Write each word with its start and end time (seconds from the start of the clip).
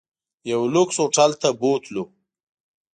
یو 0.51 0.61
لوکس 0.73 0.97
هوټل 1.01 1.31
ته 1.41 1.49
بوتلو. 1.59 2.03